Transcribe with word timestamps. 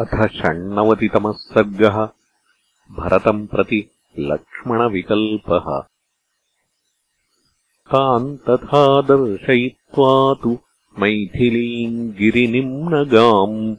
अथ 0.00 0.28
षण्णवतितमः 0.28 1.32
सर्गः 1.32 2.08
भरतम् 2.92 3.46
प्रति 3.46 3.90
लक्ष्मणविकल्पः। 4.18 5.86
तान् 7.92 8.38
तथा 8.38 9.02
दर्शयित्वा 9.02 10.34
तु 10.34 10.58
मैथिलीम् 10.98 12.12
गिरिनिम्नगाम् 12.12 13.76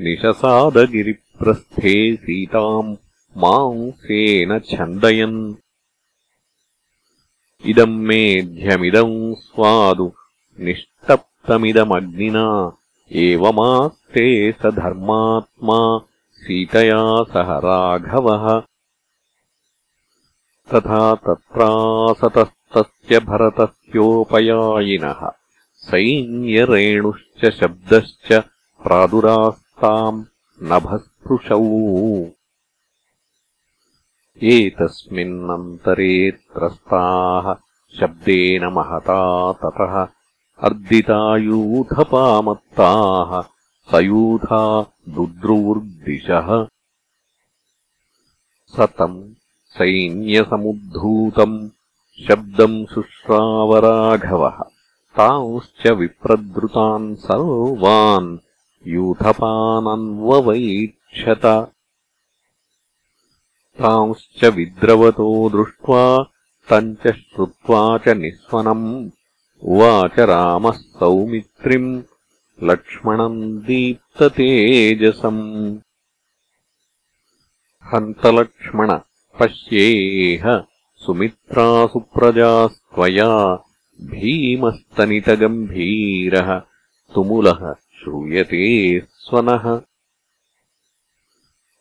निशसादगिरिप्रस्थे 0.00 2.16
सीताम् 2.16 2.96
मांसेन 3.36 4.58
छन्दयन्। 4.58 5.54
इदम् 7.66 7.98
मेध्यमिदम् 7.98 9.34
स्वादु 9.34 10.12
निष्टप्तमिदमग्निना 10.60 12.76
एवमास्ते 13.12 14.52
स 14.52 14.66
धर्मात्मा 14.66 16.00
सीतया 16.32 17.24
सह 17.24 17.38
राघवः। 17.38 18.62
तथा 20.74 21.14
तत्रासतस्तस्य 21.14 23.18
भरतस्योपयायिनः। 23.18 25.30
सैन्यरेणुश्च 25.74 27.60
शब्दश्च 27.60 28.42
प्रादुरास्ताम् 28.82 30.24
नभस्पृशौ। 30.62 32.26
एतस्मिन्नन्तरे 34.42 36.30
त्रस्ताः 36.30 37.54
शब्देन 38.00 38.64
महता 38.64 39.52
ततः 39.52 40.13
अर्दितायूथपामत्ताः 40.62 41.80
सयूथा 43.92 44.60
दुद्रुवुर्दिशः 45.14 46.50
स 48.74 48.86
तम् 48.98 49.16
सैन्यसमुद्धूतम् 49.76 51.56
शब्दम् 52.26 52.76
शुश्रावराघवः 52.92 54.60
तांश्च 55.18 55.82
विप्रद्रुतान् 56.00 57.08
सर्वान् 57.24 58.30
यूथपानन्ववैक्षत 58.94 60.06
तांश्च 63.82 64.44
विद्रवतो 64.60 65.28
दृष्ट्वा 65.56 66.04
तम् 66.70 66.94
च 67.02 67.04
श्रुत्वा 67.18 67.82
च 68.06 68.16
निःस्वनम् 68.22 68.86
उवाच 69.64 70.18
रामः 70.18 70.70
सौमित्रिम् 70.70 72.02
लक्ष्मणम् 72.62 73.58
दीप्ततेजसम्। 73.58 75.78
हन्तलक्ष्मण 77.94 78.98
पश्येह 79.40 80.64
सुमित्रासुप्रजास्त्वया 80.96 83.64
भीमस्तनितगम्भीरः 84.00 86.62
तुमुलः 87.14 87.72
श्रूयते 87.72 89.00
स्वनः। 89.00 89.80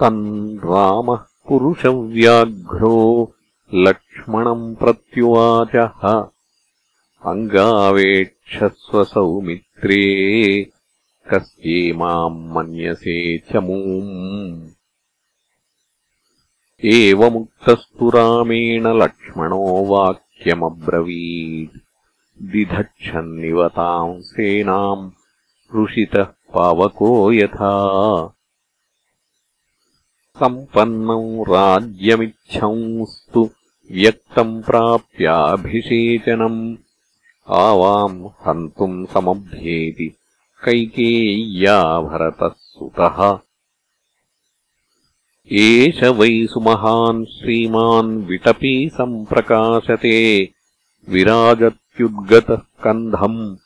तम् 0.00 0.58
रामः 0.58 1.20
पुरुषव्याघ्रो 1.48 3.34
लक्ष्मणम् 3.74 4.76
प्रत्युवाचः। 4.76 6.08
अङ्गावेक्षस्व 7.30 9.04
सौमित्रे 9.04 10.02
कस्ये 11.30 11.92
माम् 11.92 12.52
मन्यसे 12.52 13.38
चमूम् 13.38 14.68
एवमुक्तस्तु 16.84 18.10
रामेण 18.10 18.86
लक्ष्मणो 18.86 19.84
वाक्यमब्रवीत् 19.86 21.81
दिधच्छन्निवताम् 22.42 24.22
सेनाम् 24.22 25.10
ऋषितः 25.76 26.22
पावको 26.22 27.32
यथा। 27.32 28.34
सम्पन्नम् 30.36 31.42
राज्यमिच्छंस्तु 31.42 33.50
व्यक्तम् 33.92 34.62
प्राप्याभिषेचनम्। 34.62 36.76
आवाम् 37.48 38.26
हन्तुम् 38.26 39.06
समभ्येति 39.06 40.16
कैकेय्या 40.64 42.00
भरतः 42.00 42.48
सुतः 42.48 43.38
एष 45.52 46.02
वै 46.02 46.46
सुमहान् 46.46 47.24
श्रीमान् 47.24 48.24
विटपी 48.24 48.88
सम्प्रकाशते। 48.88 50.50
विराजत् 51.08 51.81
युद्गतः 52.00 52.56
कन्धम् 52.84 53.56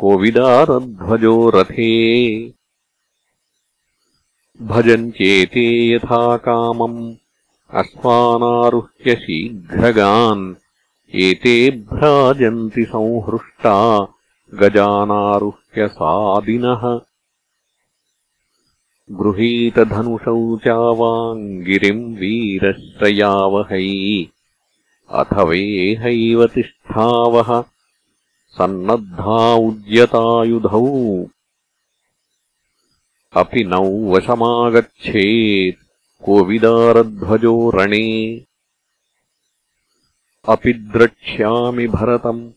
कोविदारध्वजो 0.00 1.50
रथे 1.54 1.90
भजन्त्येते 4.62 5.66
यथा 5.92 6.36
कामम् 6.36 7.14
अश्वानारुह्य 7.70 9.14
शीघ्रगान्। 9.14 10.54
एते 11.14 11.70
भ्राजन्ति 11.70 12.84
संहृष्टा 12.84 13.76
गजानारुह्य 14.54 15.88
सादिनः 15.88 16.82
गृहीतधनुषौ 19.10 20.56
चावाम् 20.56 21.62
गिरिम् 21.64 22.16
वीरश्रयावहै 22.16 23.88
अथ 25.10 25.32
वेहैव 25.48 26.46
तिष्ठावः 26.46 27.64
सन्नद्धा 28.54 29.54
उद्यतायुधौ 29.54 30.86
अपि 33.40 33.64
नौ 33.64 34.14
वशमागच्छेत् 34.14 35.84
कोविदारध्वजो 36.24 37.70
रणे। 37.70 38.40
अपि 40.48 40.72
द्रक्ष्यामि 40.72 41.86
भरतम् 41.86 42.50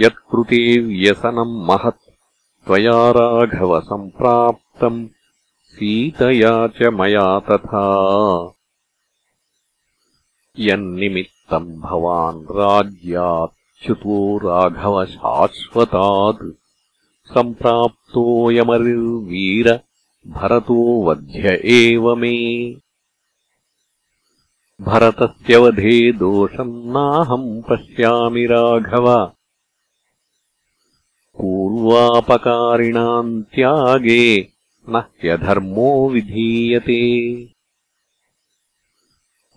यत्कृते 0.00 0.78
व्यसनम् 0.78 1.66
महत् 1.66 2.10
त्वया 2.66 3.10
राघवसम्प्राप्तम्। 3.10 5.08
सीतया 5.68 6.66
च 6.66 6.82
मया 6.82 7.38
तथा। 7.38 7.86
यन्निमित्तम् 10.58 11.80
भवान् 11.80 12.46
राज्याच्युतो 13.82 14.38
राघवशाश्वतात् 14.38 16.50
सम्प्राप्तोऽयमरिर्वीर 17.34 19.80
भरतो 20.26 21.04
वध्य 21.04 21.60
एव 21.64 22.14
मे। 22.14 22.76
भरतस्य 24.80 25.56
वधे 25.56 26.12
दोषम् 26.12 26.92
नाहम् 26.92 27.62
पश्यामि 27.62 28.46
राघव। 28.46 29.32
पूर्वापकारिणाम् 31.38 33.42
त्यागे 33.42 34.48
न 34.88 34.96
ह्यधर्मो 34.96 36.08
विधीयते। 36.08 37.32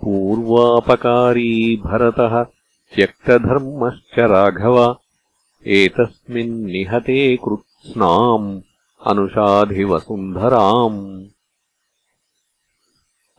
पूर्वापकारी 0.02 1.76
भरतः 1.76 2.55
त्यक्तधर्मश्च 2.94 4.20
राघव। 4.20 4.96
एतस्मिन्निहते 5.68 7.36
कृत्स्नाम् 7.36 8.62
अनुषाधिवसुन्धराम् 9.08 11.26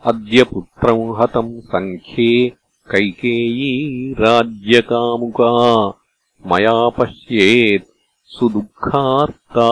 अद्य 0.05 0.45
पुत्रम् 0.45 1.17
हतम् 1.17 1.61
सङ्ख्ये 1.61 2.53
कैकेयी 2.91 4.13
राज्यकामुका। 4.13 5.93
मया 6.47 6.89
पश्येत् 6.89 7.91
सुदुःखार्ता 8.25 9.71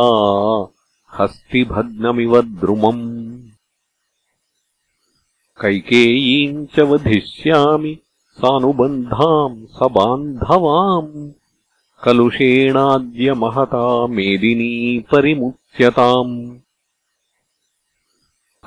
हस्तिभग्नमिव 1.19 2.43
द्रुमम्। 2.43 3.41
कैकेयीम् 5.61 6.67
च 6.67 6.81
वधिष्यामि 6.81 7.99
सानुबन्धाम् 8.35 9.67
स 9.67 9.79
बान्धवाम् 9.83 11.31
कलुषेणाद्य 12.05 13.33
महता 13.33 14.07
मेदिनी 14.07 15.05
परिमुच्यताम्। 15.13 16.57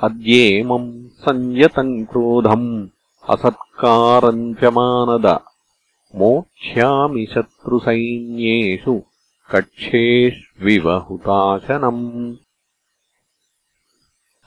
अद्येमम् 0.02 1.08
सञ्यतम् 1.08 2.04
क्रोधम् 2.04 2.86
असत्कारम् 3.30 4.54
च 4.54 4.64
मानद। 4.64 5.38
मोक्ष्यामि 6.16 7.26
शत्रुसैन्येषु 7.34 9.02
कक्षेष्विवहुताशनम् 9.50 12.36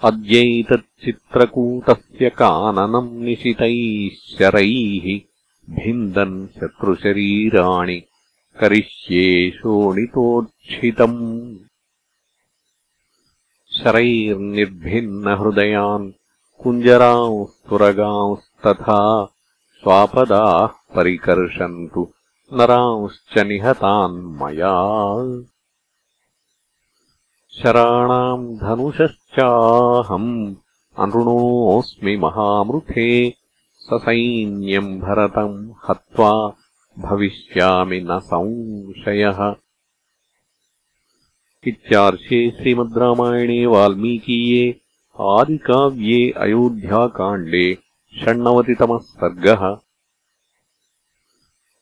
अद्यैतच्चित्रकूटस्य 0.10 2.30
काननम् 2.42 3.10
निशितैः 3.26 4.14
शरैः 4.38 5.06
भिन्दन् 5.80 6.38
शत्रुशरीराणि 6.60 7.98
करिष्ये 8.62 9.26
शोणितोच्छितम् 9.58 11.20
शरैर्निर्भिन्नहृदयान् 13.80 16.08
कुञ्जरांस्तुरगांस्तथा 16.64 19.00
स्वापदाः 19.84 20.74
परिकर्षन्तु 20.96 22.04
नरांश्च 22.60 23.34
निहतान् 23.52 24.18
मया 24.42 24.74
शराणाम् 27.60 28.58
धनुषश्चाहम् 28.58 30.56
अनृणोऽस्मि 31.00 32.18
महामृथे 32.18 33.34
ससैन्यम् 33.78 35.00
भरतम् 35.00 35.72
हत्वा 35.90 36.32
भविष्यामि 37.00 38.00
न 38.00 38.20
संशयः। 38.20 39.56
इत्यार्षे 41.68 42.52
श्रीमद् 42.52 42.98
रामायणे 42.98 43.66
वाल्मीकीये 43.66 44.82
आदिकाव्ये 45.20 46.32
अयोध्याकाण्डे 46.38 47.78
षण्णवतितमः 48.22 48.98
सर्गः 48.98 49.91